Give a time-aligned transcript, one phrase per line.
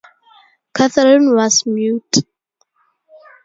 [0.73, 2.25] Catherine was mute.